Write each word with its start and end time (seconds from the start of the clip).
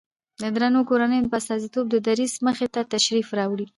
د 0.41 0.43
درنو 0.55 0.81
کورنيو 0.89 1.29
په 1.31 1.37
استازيتوب 1.39 1.85
د 1.89 1.95
دريځ 2.07 2.33
مخې 2.47 2.67
ته 2.73 2.81
تشریف 2.93 3.27
راوړي 3.39 3.67